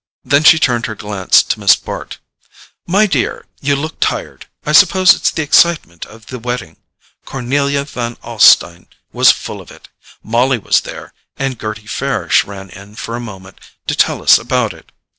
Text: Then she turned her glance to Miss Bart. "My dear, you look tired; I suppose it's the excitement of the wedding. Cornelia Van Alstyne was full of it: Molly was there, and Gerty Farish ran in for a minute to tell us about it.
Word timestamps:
Then 0.23 0.43
she 0.43 0.57
turned 0.57 0.87
her 0.87 0.95
glance 0.95 1.43
to 1.43 1.59
Miss 1.59 1.75
Bart. 1.75 2.17
"My 2.87 3.05
dear, 3.05 3.45
you 3.61 3.75
look 3.75 3.97
tired; 3.99 4.47
I 4.65 4.71
suppose 4.71 5.13
it's 5.13 5.29
the 5.29 5.43
excitement 5.43 6.07
of 6.07 6.25
the 6.25 6.39
wedding. 6.39 6.77
Cornelia 7.23 7.83
Van 7.85 8.15
Alstyne 8.23 8.87
was 9.13 9.31
full 9.31 9.61
of 9.61 9.69
it: 9.69 9.89
Molly 10.23 10.57
was 10.57 10.81
there, 10.81 11.13
and 11.37 11.59
Gerty 11.59 11.85
Farish 11.85 12.43
ran 12.45 12.71
in 12.71 12.95
for 12.95 13.15
a 13.15 13.19
minute 13.19 13.59
to 13.85 13.93
tell 13.95 14.23
us 14.23 14.39
about 14.39 14.73
it. 14.73 14.91